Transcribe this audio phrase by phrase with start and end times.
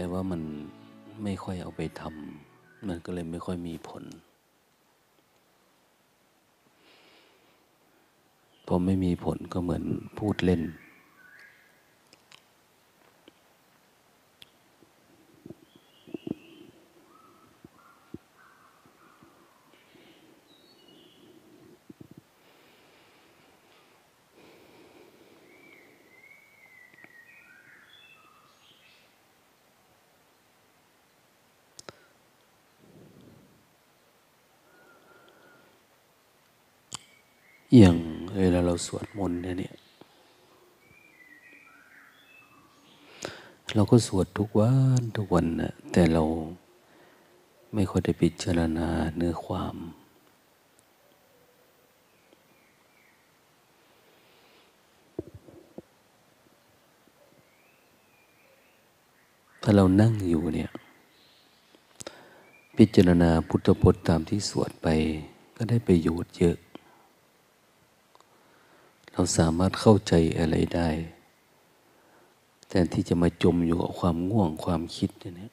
[0.00, 0.42] แต่ว่ามัน
[1.24, 4.04] ไม่ค่อยเอาไปทำมันก็เลยไม่ค่อยมีผล
[8.66, 9.84] พอไม่มีผลก็เหมือน
[10.18, 10.62] พูดเล่น
[37.76, 37.96] อย่าง
[38.38, 39.74] เวลาเราสวดมนต์เนี่ย
[43.74, 46.22] เราก็สวดทุกวันทุกวันนะแต่เรา
[47.74, 49.76] ไม่ค่อยได้พิจารณาเนื้อความ
[59.62, 60.70] ถ้าเรานั่งอยู่เนี่ย
[62.76, 64.88] พิจารณาพุทธพจน์ตามที่สวดไป
[65.56, 66.56] ก็ได้ประโยชน์เยอะ
[69.20, 70.88] เราสามารถเข้าใจอะไรได้
[72.68, 75.52] แต่ที่จะมาจมอยู่กับความง่วงความคิดเนี่ย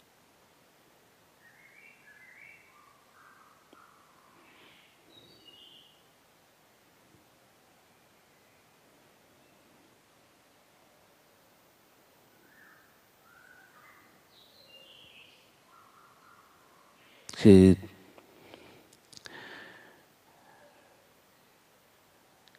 [17.42, 17.64] คือ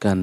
[0.05, 0.21] การ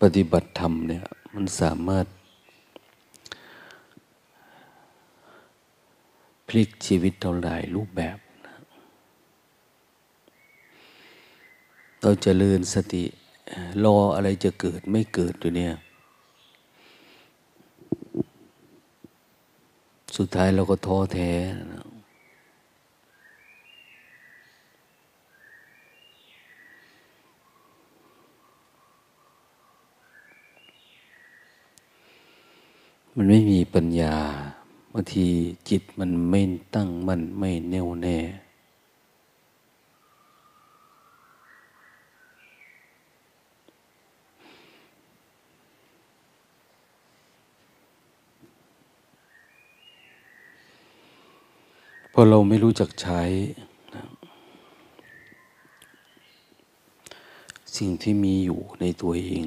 [0.00, 2.06] ปฏิบัติธรรมเนี่ยมันสามารถ
[6.48, 8.18] พลิกชีวิตเราหลายรูปแบบ
[12.00, 13.04] เราจะเลื่อนสติ
[13.84, 15.74] รออะไรจะเกิดไม่เกิดอยู่เนี่ย
[20.16, 21.30] สุดท้ายเราก็ท้อแท้
[21.72, 21.75] นะ
[33.18, 34.16] มันไม่มีปัญญา
[34.92, 35.26] บางที
[35.68, 36.40] จิตมันไม่
[36.74, 38.18] ตั้งมันไม่แน่วแน่
[52.12, 53.22] พอเราไม่รู้จักใช้
[57.76, 59.32] สิ่งที่มีอยู่ในตัวเอ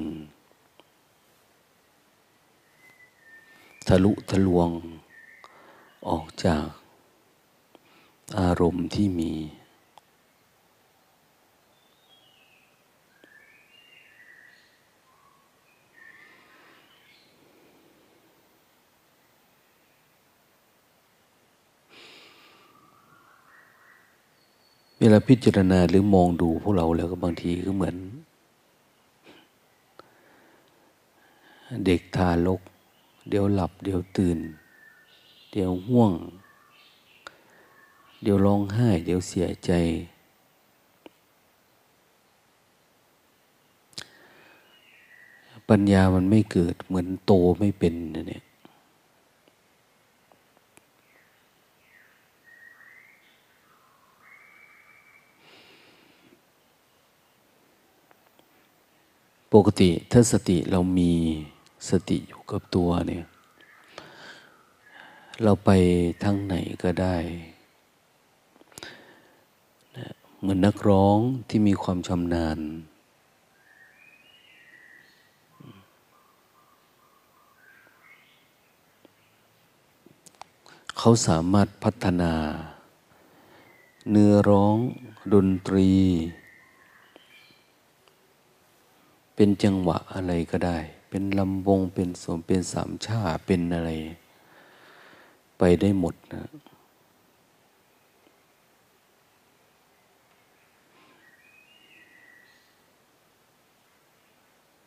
[3.94, 4.70] ทะลุทะลวง
[6.08, 6.66] ออกจาก
[8.38, 9.32] อารมณ์ที่มี
[24.98, 27.96] เวลาพิจารณาหรือมองดูพวกเราแล้วก็บางทีก็เหมือน
[31.84, 32.60] เด็กทารก
[33.30, 34.38] เดี๋ยวหลับ เดี๋ยวตื่น
[35.52, 36.12] เดี๋ยวห่วง
[38.22, 39.70] เดี๋ยวร้องไห้ เดี๋ยวเสียใจ
[45.68, 48.42] ปัญญามันไม่เกิดเหมือนโตไม่เป็นนะเนี่ย
[59.52, 61.12] ปกติถ้าสติเรามี
[61.90, 63.24] สติอยู่ กับตัวเนี่ย
[65.42, 65.70] เราไป
[66.22, 67.16] ทางไหนก็ได้
[70.40, 71.18] เหมือนนักร้อง
[71.48, 72.58] ที่มีความชำนาญ
[80.98, 82.34] เขาสามารถพัฒนา
[84.10, 84.76] เนื้อร้อง
[85.34, 85.90] ดนตรี
[89.34, 90.78] เป็นจังหวะอะไรก็ได้
[91.10, 93.90] เป็นลำวงเป็นสมเป็นสามชาเป็นอะไร
[95.58, 96.42] ไปได้หมดนะ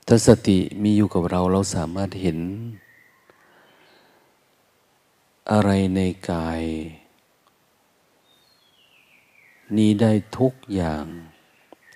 [0.08, 2.40] ถ้าสติมีอยู่กับเราเราสามารถเห็น
[5.52, 6.00] อะไรใน
[6.32, 6.62] กาย
[9.78, 11.06] นี้ได้ทุกอย่าง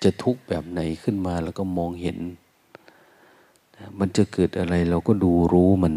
[0.02, 2.18] จะทุกแบบไหนขึ้นมาแล้วก็มองเห็น
[3.98, 5.94] มันจะเกิดอะไรเราก็ดูรู้มัน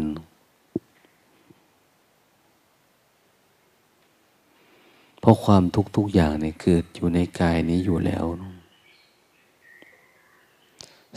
[5.20, 8.24] เพราะความทุกทุกอย่างเนี่ยเกิดอยู่ในกายนี้อยู่แล้ว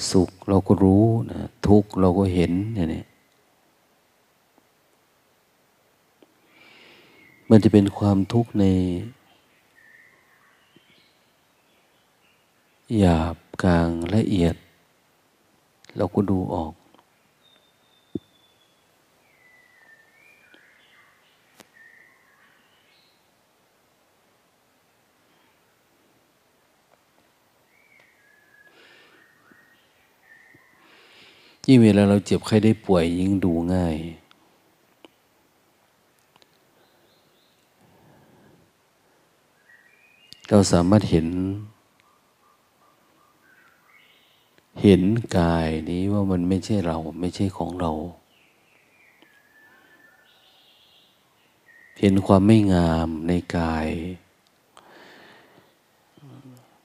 [0.10, 3.06] สุขเราก็รู้นะทุกเราก็เห็นเนี่ย
[7.50, 8.66] มันจะเป็นความทุกข์ใน
[13.00, 14.56] หยาบกลางละเอียด
[15.98, 16.74] เราก็ดูออก
[31.68, 33.98] ยิ่งเวลาเราเจ็บไข้ได้ป่วยยิ่งดูง่าย
[40.50, 41.28] เราสามารถเห็น
[44.88, 45.04] เห็น
[45.38, 47.92] กายนี้ว่ามันไม่ใช่เราไม่ใช่ของเรา
[52.00, 53.88] เห็นความไม่งามในกาย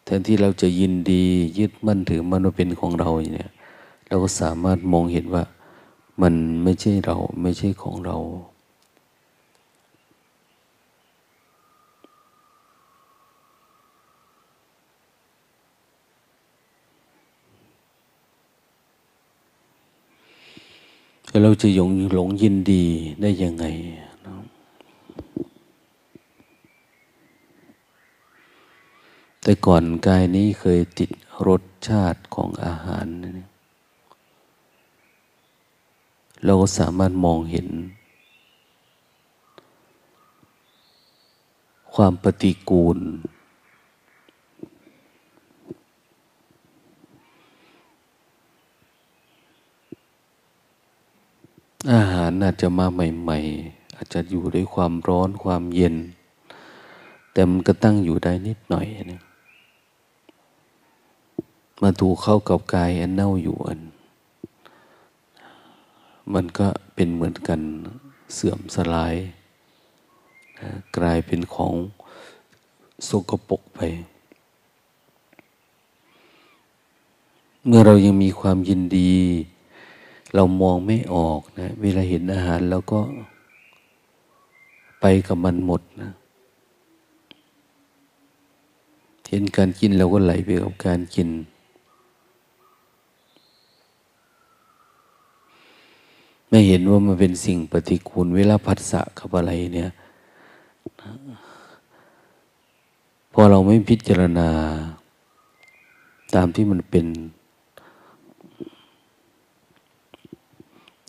[0.04, 1.24] แทนที่เราจะยินดี
[1.58, 3.50] ยึดมั่นถือมันว่าเป็นของเราเนี่ย
[4.08, 5.44] เราก็สามารถมองเห็นว่า
[6.22, 8.16] มันไม่ใช่เราไม่ใช่ของเรา
[21.38, 22.84] เราจะยงหลงยินดี
[23.20, 23.64] ได้ยังไง
[29.42, 31.10] แต่ก่อนกายนี้เคยติด
[31.46, 33.06] รสชาติของอาหาร
[36.44, 37.68] เราก็สามารถมองเห็น
[41.94, 42.98] ความปฏิกูล
[51.88, 55.96] อาหารอาจจะมาใหม่ ๆ อาจจะอยู่ด้วยความร้อนความเย็น
[57.32, 59.22] แต่มันก็ตั้งอยู่ได้นิดหน่อยนะ
[61.82, 63.80] มาถูกเข้ากับกายอันเน่าอยู่อัน
[66.34, 67.60] มันก็เป็นเหมือนกัน
[68.34, 69.14] เสื่อมสลาย
[70.96, 71.74] กลายเป็นของ
[73.08, 73.80] สกปรกไป
[77.66, 79.14] เมื่อเรายังมีความยินดี
[80.34, 83.00] เรามองไม่ออกนะ เวลาเห็นอาหารเราก็
[85.00, 86.10] ไปกับมันหมดนะ
[89.28, 91.28] เห็นการกินเราก็ไหลไปกับการกิน
[96.48, 99.90] ไม่เห็นว่ามันเป็นสิ่งปฏิกูล เวลาผัสสะกับอะไรเนี่ย
[103.32, 104.48] พอเราไม่พิจารณา
[106.34, 107.06] ตามที่มันเป็น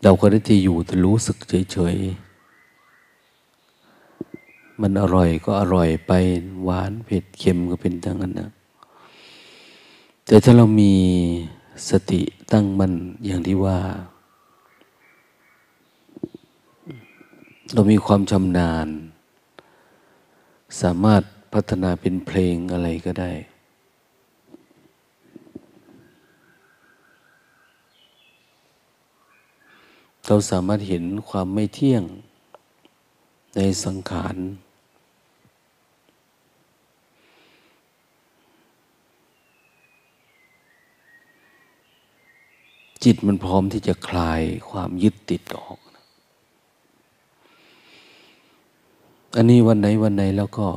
[0.04, 1.38] เราก็ได้ที่อยู่แต่รู้สึก
[1.72, 6.12] เฉยๆ มันอร่อยก็อร่อยไป
[6.64, 8.50] หวานเผ็ดเค็มก็เป็นทั้งนั้นนะ
[10.26, 10.94] แต่ถ้าเรามี
[11.90, 12.94] สติตั้งมั่น
[13.26, 13.80] อย่างที่ว่า
[17.74, 18.88] เรามีความชำนาญ
[20.82, 21.22] สามารถ
[21.54, 23.32] พัฒนาเป็นเพลงอะไรก็ได้
[30.34, 32.04] เราสามารถเห็นความไม่เที่ยง
[33.56, 34.36] ในสังขาร
[43.04, 45.78] จิตมันพร้อมที่จะคลายความยึดติดออก
[49.36, 50.68] อันนี้วันไหนวันไหนแล้วก็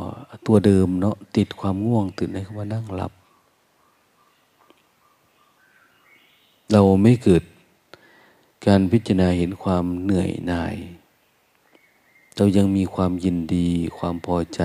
[0.46, 3.12] ตัวเดิมเนาะติดความง่วงตื่นในคำว่านั่งหลับ
[6.72, 7.42] เราไม่เกิด
[8.66, 10.76] การพิจารณาเห็นความเหนื่อยหน่าย
[12.36, 13.68] เรายังมีความยินดี
[13.98, 14.60] ความพอใจ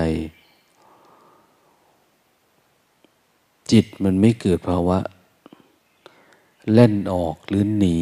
[3.70, 4.98] จิตมันไม่เกิดภาวะ
[6.74, 7.98] เล่นออกหรือหนี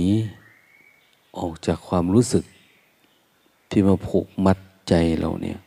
[1.39, 2.45] ออกจากความรู้สึก
[3.71, 5.59] ที่มาผูกมัดใจเราเนี่ย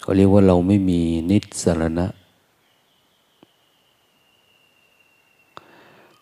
[0.00, 1.00] เขาเรียกว่าเราไม่มี
[1.30, 2.06] นิสรณะ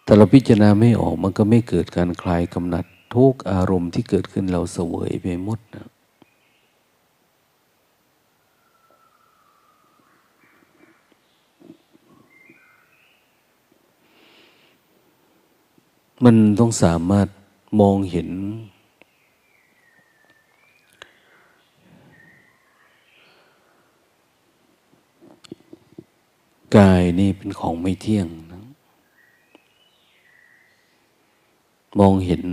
[0.06, 2.84] แต่เราพิจารณาไม่ออกมันก็ไม่เกิดการคลายกำหนัด
[3.14, 5.86] ทุกอารมณ์ที่เกิดขึ้นเราเสวยไปหมดนะ
[16.24, 17.28] มันต้องสามารถ
[17.80, 18.28] มองเห็น
[26.76, 28.62] กายนี่เป็นของไม่เที่ยงนะ
[31.98, 32.44] มองเห็น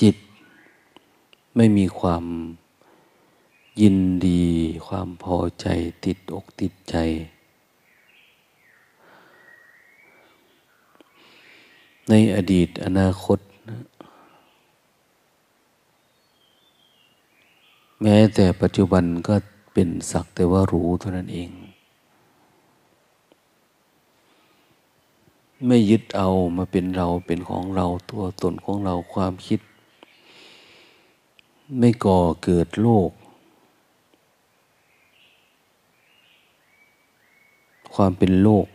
[0.00, 0.16] จิต
[1.56, 2.24] ไม่มีความ
[3.80, 3.96] ยิน
[4.26, 4.44] ดี
[4.86, 5.66] ความพอใจ
[6.04, 6.96] ติดอกติดใจ
[12.08, 13.38] ในอดีตอนาคต
[18.02, 19.34] แม้แต่ปัจจุบันก็
[19.72, 21.65] เป็นสักแต่ว่ารู้เท่านั้นเอง
[25.64, 29.60] ไม่ยึดเอามาเป็นเราเป็นของเราตัวตนของเราความคิด
[31.78, 33.10] ไม่ก่อเกิดโลก
[37.94, 38.66] ความเป็นโลก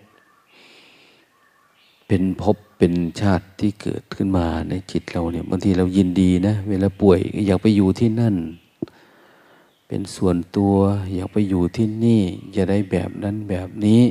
[2.07, 8.35] เป็นภพเป็นชาติที่เกิดขึ้นมาในจิตเราเนี่ยบางทีเรายินดีนะ เวลาป่วยอยากไปอยู่ที่นั่น
[9.87, 10.75] เป็นส่วนตัว
[11.15, 12.21] อยากไปอยู่ที่นี่
[12.55, 14.01] จะได้แบบนั้นแบบนี้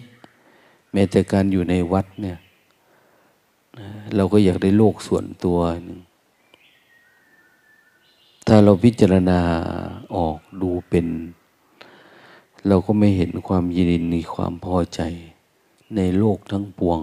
[0.93, 2.39] แม้แต่การอยู่ในวัดเนี่ย
[4.17, 6.01] เราก็อยากได้โลกส่วนตัวหนึ่ง
[8.47, 9.41] ถ้าเราพิจารณา
[10.17, 11.07] ออกดูเป็น
[12.69, 15.01] เราก็ไม่เห็นความยินดีในความพอใจ
[15.97, 17.01] ในโลกทั้งปวง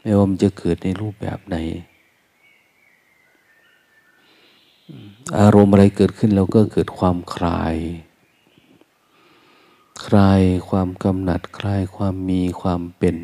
[0.00, 1.56] ไม่ว่ามันจะเกิดในรูปแบบไหน
[5.38, 7.76] อารมณ์อะไรเกิดขึ้นเราก็เกิดความคลาย
[10.06, 13.16] คลายความกำหนัดคลายความมีความเป็น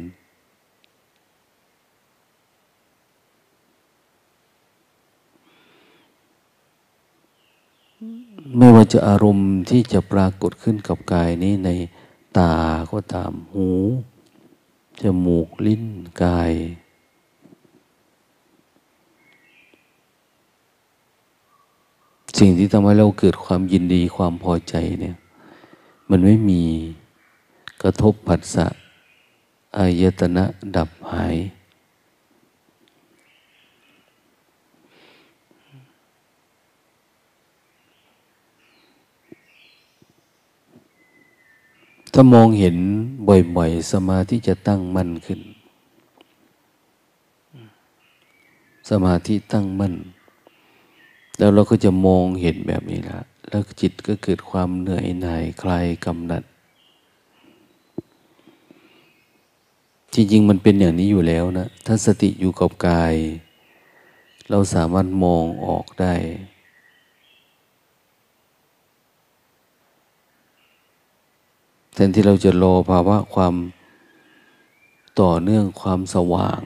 [8.57, 11.71] ไม่ว่าจะอารมณ์ที่จะปรากฏขึ้นกับกายนี้ใน
[12.39, 12.53] ตา
[12.93, 13.69] ก็ตามหู
[15.03, 15.85] จมูกลิ้น
[16.23, 16.53] กาย
[22.39, 25.17] สิ่งที่ทำให้เราเกิดความยินดีความพอใจเนี่ย
[26.11, 26.63] มันไม่มี
[27.83, 28.67] กระทบผัสสะ
[29.77, 30.45] อายตนะ
[30.77, 31.37] ดับหาย
[42.13, 42.77] ถ้ามองเห็น
[43.29, 45.41] บ่อยๆ สมาธิจะตั้งมั่นขึ้น
[48.91, 49.95] สมาธิตั้งมั่น
[51.39, 56.43] แล้วเราก็จะมองเห็นแบบนี้ละแล้วจิตก็เกิดความเหนื่อยหน่ายคลายกำหนัด
[60.15, 63.15] จริงๆมันเป็นอย่างนี้อยู่แล้วนะ ถ้าสติอยู่กับกาย
[64.51, 66.15] เราสามารถมองออกได้
[71.95, 73.55] แทนที่เราจะรอภาวะความ
[75.21, 76.63] ต่อเนื่องความสว่าง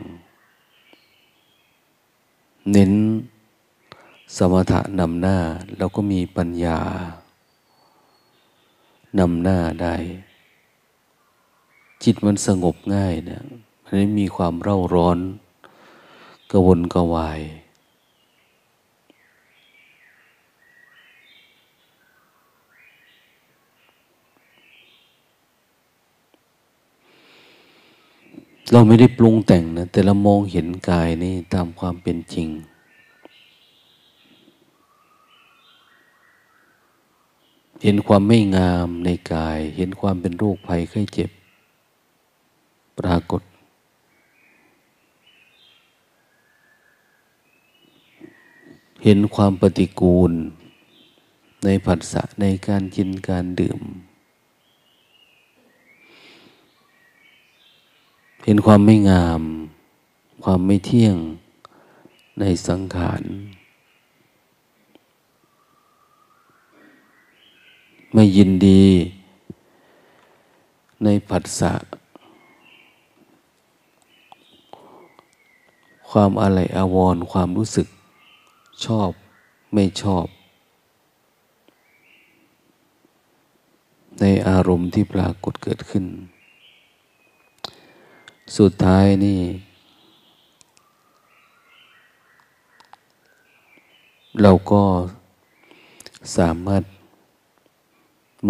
[2.70, 2.92] เน้น
[4.36, 5.38] สมถะนำหน้า
[5.76, 6.80] เราก็มีปัญญา
[9.18, 9.94] นำหน้าได้
[12.02, 13.42] จิตมันสงบง่ายนะ
[13.84, 15.18] มันไม่มีความเร่าร้อน
[16.50, 17.40] กระวนกระวาย
[28.73, 32.49] เราไม่ได้ปรุงแต่งนะ แต่เรามองเห็นกายนี่ตามความเป็นจริง
[37.83, 41.30] เห็นความไม่งามในกาย เห็นความเป็นโรคภัยไข้เจ็บ
[42.99, 43.42] ปรากฏ
[49.04, 50.33] เห็นความปฏิกูล
[51.64, 53.80] ในผัสสะในการกินการดื่ม
[58.46, 59.42] เห็นความไม่งาม
[60.44, 61.16] ความไม่เที่ยง
[62.40, 63.22] ในสังขาร
[68.12, 68.84] ไม่ยินดี
[71.04, 71.74] ในผัสสะ
[76.10, 77.88] ความอะไรอาวรความรู้สึก
[78.84, 79.10] ชอบ
[79.74, 80.26] ไม่ชอบ
[84.20, 86.06] ในอารมณ์ที่ปรากฏเกิดขึ้น
[88.58, 89.40] สุดท้ายนี่
[94.42, 94.82] เราก็
[96.36, 96.82] สามารถ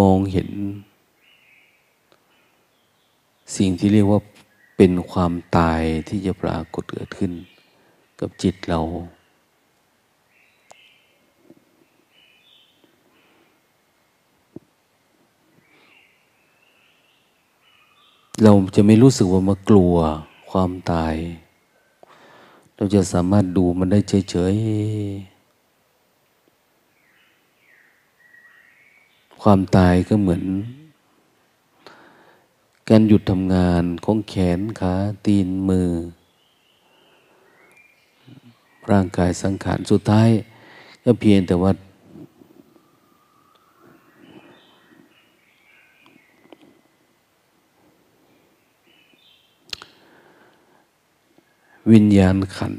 [0.00, 0.48] มองเห็น
[3.56, 4.20] สิ่งที่เรียกว่า
[4.76, 7.32] เป็นความตายที่จะปรากฏเกิดขึ้น
[8.20, 8.80] กับจิตเรา
[18.42, 19.94] เราจะไม่รู้สึกว่ามากลัว
[20.50, 21.14] ความตาย
[22.76, 23.98] เราจะสามารถดูมันได้
[24.30, 25.34] เฉยๆ
[29.42, 30.44] ความตายก็เหมือน
[32.88, 35.88] การหยุดทำงานของแขนขาตีนมือ
[38.90, 40.30] ร่างกายสังขารสุดท้าย
[41.04, 41.72] ก็เพียงแต่ว่า
[51.92, 52.74] วิญญาณขัน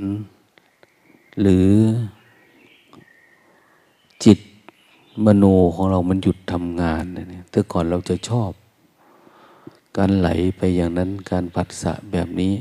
[1.42, 1.70] หรือ
[4.24, 4.40] จิต
[5.26, 8.52] มโนของเรามันหยุดทำงานเนี่ยแต่ก่อนเราจะชอบ
[9.98, 12.54] การไหลไปอย่างนั้นการผัสสะแบบนี้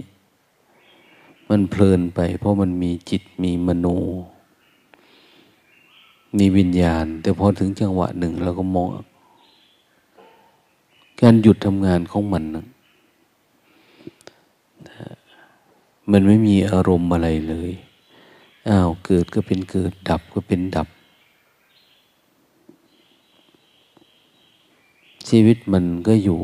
[1.49, 3.87] มันเพลินไป เพราะมันมีจิตมีมโน
[6.39, 8.89] มีวิญญาณ แต่พอถึงจังหวะหนึ่งเราก็มอง
[11.21, 12.65] การหยุดทำงานของมันนะ
[16.11, 17.71] มันไม่มีอารมณ์อะไรเลย
[18.69, 20.88] อ้าว เกิดก็เป็นเกิด ดับก็เป็นดับ
[25.29, 26.40] ชีวิตมันก็อยู่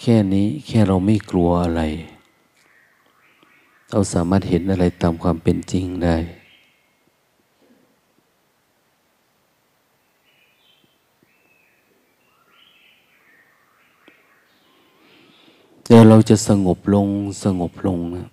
[0.00, 1.82] แค่นี้แค่เราไม่กลัวอะไร
[3.90, 6.16] เราสามารถเห็นอะไรตามความเป็นจริงได้
[15.90, 17.08] เดี๋ยวเราจะสงบลง
[17.44, 18.28] สงบลงนะ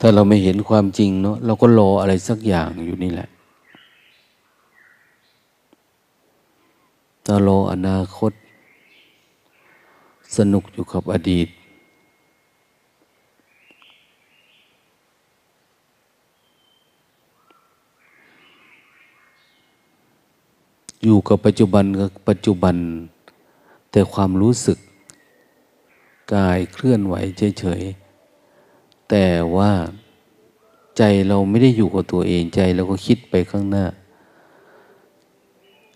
[0.00, 3.28] ถ้าเราไม่เห็นความจริงเนาะเราก็รออะไรสักอย่างอยู่นี่แหละ
[7.26, 8.32] ถ้ารออนาคต
[10.36, 11.48] สนุกอยู่กับอดีต
[21.04, 22.76] อยู่กับปัจจุบันกับปัจจุบัน
[23.90, 24.78] แต่ความรู้สึก
[26.34, 27.14] กายเคลื่อนไหว
[27.58, 29.72] เฉยๆแต่ว่า
[30.96, 33.84] ใจเราไม่ได้อยู่กับตัวเองใจเราก็คิดไปข้างหน้า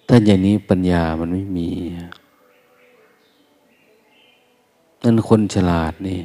[0.08, 1.68] ถ้าอย่างนี้ปัญญามันไม่มี
[5.02, 6.20] นั่นคนฉลาดนี่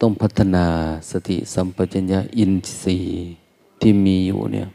[0.00, 0.66] ต้องพัฒนา
[1.10, 3.30] สติสัมปชัญญะอินทรีย์
[3.80, 4.68] ที่มีอยู่เนี่ย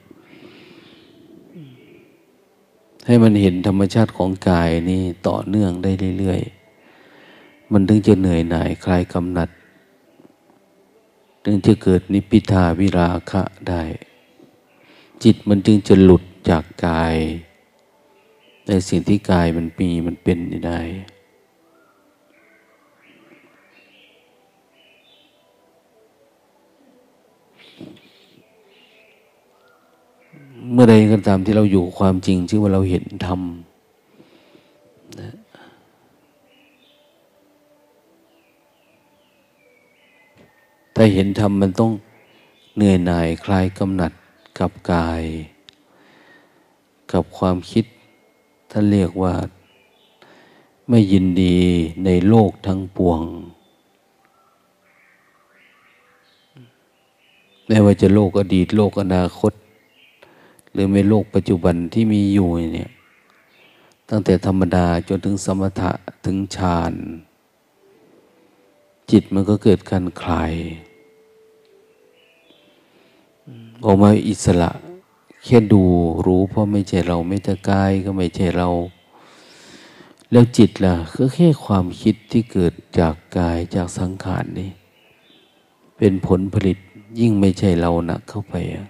[3.06, 9.50] ให้มันเห็นธรรมชาติของกายนี่ต่อเนื่องได้เรื่อยๆ มันถึงจะเหนื่อยหน่ายคลายกำหนัด
[11.44, 13.84] ถึงจะเกิดนิพิทาวิราคะได้
[15.24, 17.16] จิตมันจึงจะหลุดจากกาย
[18.68, 20.38] ในสิ่งที่กายมันมีมันเป็น
[20.68, 20.80] ได้
[30.69, 33.41] เมื่อใดก็ตามที่เราอยู่ความจริงชื่อว่าเราเห็นธรรม
[35.19, 35.32] นะ
[40.95, 41.91] ถ้าเห็นธรรมมันต้อง
[42.76, 44.12] เหนื่อยหน่ายคลายกำหนัด
[44.60, 45.24] กับกาย
[47.12, 47.86] กับความคิด
[48.71, 49.34] ท่านเรียกว่า
[50.89, 51.58] ไม่ยินดี
[52.06, 53.21] ในโลกทั้งปวง
[57.67, 59.54] ไม่ว่าจะโลกอดีต โลกอนาคต
[60.73, 62.91] หรือในโลกปัจจุบันที่มีอยู่เนี่ย
[64.10, 65.91] ตั้งแต่ธรรมดาจนถึงสมถะ
[66.25, 66.93] ถึงฌาน
[69.12, 70.53] จิตมันก็เกิดการคลาย
[73.86, 74.71] ออกมาอิสระ
[75.43, 75.84] แค่ดู
[76.25, 78.69] รู้เพราะไม่ใช่เราไม่แต่กายก็ไม่ใช่เรา
[80.31, 84.71] แล้วจิตล่ะก็แค่ความคิดที่เกิดจากกายจากสังขารนี่
[85.97, 86.77] เป็นผลผลิต
[87.19, 88.88] ยิ่งไม่ใช่เราหนักเข้าไปอะ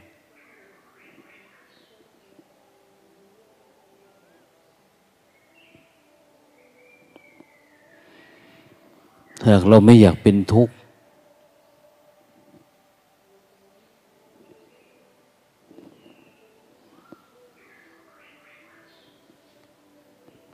[9.47, 10.73] หากเราไม่อยากเป็นทุกข์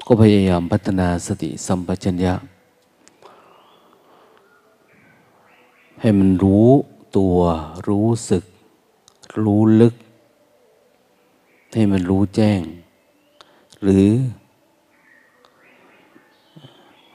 [0.08, 2.34] ก็พยายามพัฒนาสติสัมปชัญญะ
[6.02, 6.70] ให้มันรู้
[7.18, 7.38] ตัว
[7.88, 8.44] รู้สึก
[9.44, 9.96] รู้ลึก
[11.74, 12.62] ให้มันรู้แจ้ง
[13.82, 14.08] หรือ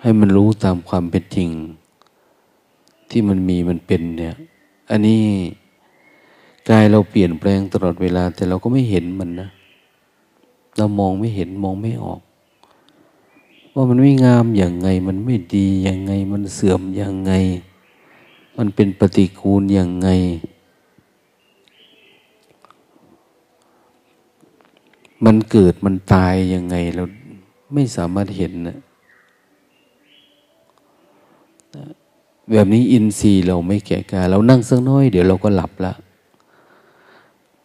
[0.02, 1.50] ให้มันรู้ตามความเป็นจริง
[3.10, 4.34] ที่มันมีมันเป็นเนี่ย
[4.90, 5.22] อันนี้
[6.68, 9.48] กายเราเปลี่ยนแปลงตลอดเวลา แต่เราก็ไม่เห็นมันนะ
[10.76, 12.20] เรามองไม่เห็นมองไม่ออก
[13.74, 17.32] ว่ามันไม่งามอย่างไง มันไม่ดีอย่างไง มันเสื่อมอย่างไง
[18.56, 20.08] มันเป็นปฏิกูลอย่างไง
[25.24, 27.02] มันเกิดมันตายยังไงเรา
[27.72, 28.78] ไม่สามารถเห็นนะ
[32.52, 35.92] แบบนี้อินทรีย์เราไม่แก่กาเรานั่งสักน้อยเดี๋ยวเราก็หลับละ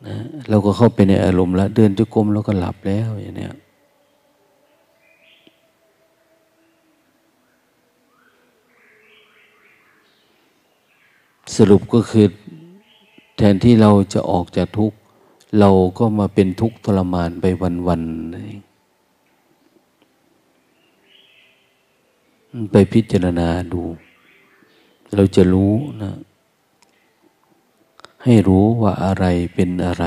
[0.08, 0.16] นะ
[0.50, 3.54] เราก็เข้าไปในอารมณ์แล้วเดินจุกรมเราก็หลับแล้วอย่างเนี้ย
[11.56, 12.28] สรุปก็คือ
[13.38, 14.98] แทนที่เราจะออกจากทุกข์
[15.60, 17.46] เราก็มาเป็นทุกข์ทรมานไป
[17.88, 18.67] วันๆนั่นเอง
[22.72, 23.84] ไปพิจารณาดู
[25.16, 26.12] เราจะรู้นะ
[28.24, 30.06] ให้รู้ว่าอะไรเป็นอะไร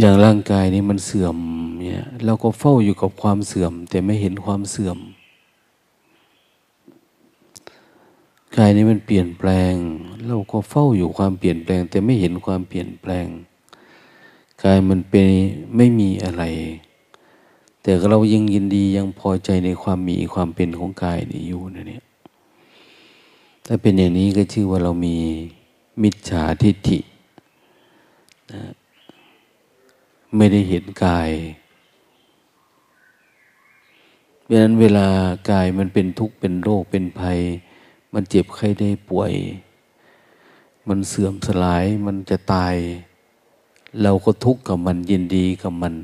[0.00, 1.36] อย่างร่างกายนี้มันเสื่อม
[1.80, 4.98] เนี่ยเราก็เฝ้าอยู่กับความเสื่อม แต่ไม่เห็นความเสื่อม
[8.58, 9.74] กายนี้มันเปลี่ยนแปลง
[10.26, 13.26] เราก็เฝ้าอยู่ความเปลี่ยนแปลง แต่ไม่เห็นความเปลี่ยนแปลง
[14.62, 15.26] กายมันเป็น
[15.76, 16.44] ไม่มีอะไร
[17.82, 22.04] แต่เรายังยินดียังพอใจในความมีความเป็นของกายนี้อยู่นะเนี่ย
[23.66, 25.16] ถ้าเป็นอย่างนี้ก็ชื่อว่าเรามี
[26.02, 27.00] มิจฉาทิฏฐิ
[28.52, 28.62] นะ
[30.36, 31.30] ไม่ได้เห็นกาย
[34.42, 35.06] เพราะนั้นเวลา
[35.50, 37.40] กายมันเป็นทุกข์เป็นโรคเป็นภัย
[38.18, 39.32] มันเจ็บไข้ได้ป่วย
[40.88, 42.76] มันเสื่อมสลาย มันจะตาย
[44.02, 45.94] เราก็ทุกข์กับมันยินดีกับมัน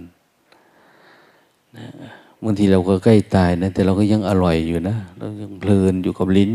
[1.76, 1.86] นะ
[2.42, 6.52] บางทีเราก็ใกล้ตายนะ แต่เราก็ยังอร่อยอยู่นะเรายังเพลินอยู่กับลิ้น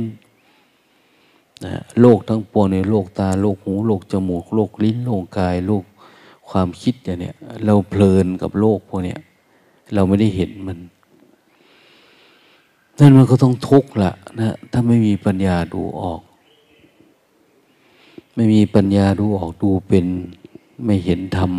[1.66, 5.84] นะโลกทั้งปวงในโลกตาโลกหูโลกจมูกโลกลิ้นโลกกายโลก
[6.50, 9.20] ความคิดอย่างเนี้ยเราเพลินกับโลกพวกเนี้ย
[9.94, 10.78] เราไม่ได้เห็นมัน
[13.00, 16.22] นั่นมันก็ต้องทุกข์ละนะถ้าไม่มีปัญญาดูออก
[18.36, 20.06] ไม่มีปัญญาดูออกดูเป็น
[20.86, 21.52] ไม่เห็นธรรม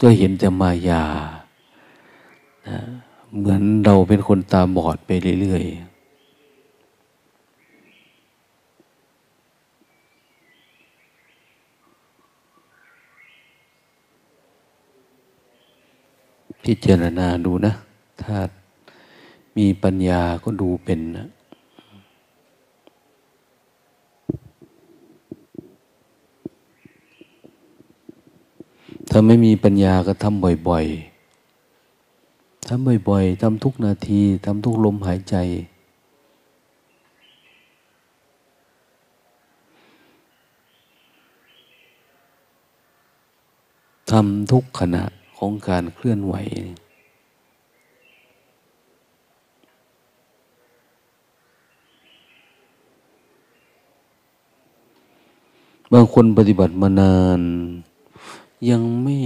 [0.00, 1.04] ก็เห็นแต่มายา
[2.68, 2.78] นะ
[3.36, 5.90] เหมือนเราเป็นคนตาบอดไปเรื่อยๆ
[16.64, 17.72] พิจารณาดูนะ
[18.22, 18.36] ถ้า
[19.58, 21.28] มีปัญญาก็ดูเป็นนะ
[29.10, 35.36] ถ้าไม่มีปัญญาก็ทำบ่อยๆ ทำบ่อยๆ ทำทุกนาที ทำทุกลมหายใจ
[44.10, 45.04] ทำทุกขณะ
[45.38, 46.34] ของการเคลื่อนไหว
[55.92, 57.40] บางคนปฏิบัติมานาน
[58.70, 59.16] ยังไม่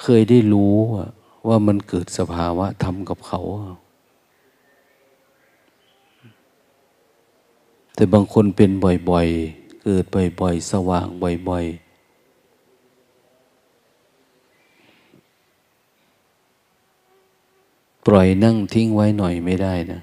[0.00, 0.74] เคยได้รู้
[1.46, 3.40] ว่ามันเกิดสภาวะธรรมกับเขา
[7.94, 8.70] แต่บางคนเป็น
[9.10, 11.06] บ่อยๆ เกิดบ่อยๆ สว่าง
[11.48, 11.90] บ่อยๆ
[18.06, 20.00] ปล่อยนั่งทิ้งไว้หน่อยไม่ได้นะ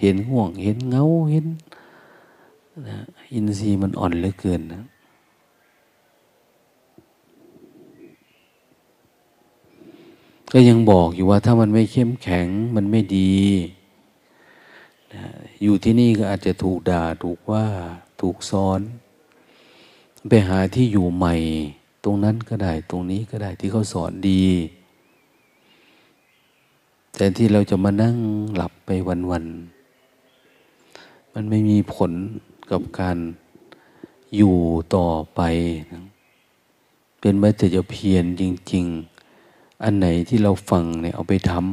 [0.00, 1.46] เห็นห่วง เห็นเงา เห็น
[2.88, 2.98] นะ
[3.32, 4.84] อินทรีย์มันอ่อนเหลือเกินนะ
[10.52, 13.38] ก็ยังบอกอยู่ว่าถ้ามันไม่เข้มแข็งมันไม่ดี
[15.12, 15.24] นะ
[15.62, 17.66] อยู่ที่นี่ก็อาจจะถูกด่าถูกว่า
[18.20, 18.80] ถูกซ้อน
[20.28, 21.34] ไปหาที่อยู่ใหม่
[22.04, 24.44] ตรงนั้นก็ได้ตรงนี้ก็ได้ที่เขาสอนดี
[27.16, 28.16] แต่ที่เราจะมานั่ง
[28.54, 28.90] หลับไป
[29.30, 32.12] วันๆมันไม่มีผล
[32.70, 33.18] กับการ
[34.36, 34.56] อยู่
[34.94, 35.40] ต่อไป
[35.92, 36.04] นะ
[37.20, 38.84] เป็นไม่แต่จะเพียรจริง
[39.34, 41.64] ๆ อันไหนที่เราฟังเนี่ยเอาไปทำ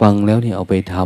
[0.00, 0.96] ฟังแล้วเนี่ยเอาไปท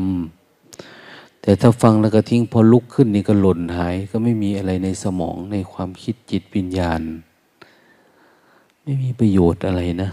[0.67, 7.01] ำแต่ถ้าฟังแล้วก็ทิ้งพอลุกขึ้นนี่ก็หล่นหาย ก็ไม่มีอะไรในสมองในความคิดจิตวิญญาณ
[8.83, 10.11] ไม่มีประโยชน์อะไรนะ